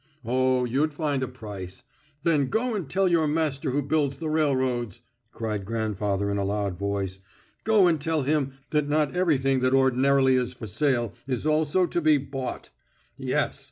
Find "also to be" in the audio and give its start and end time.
11.45-12.17